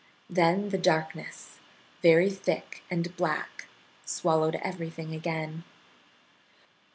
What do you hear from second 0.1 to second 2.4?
Then the darkness, very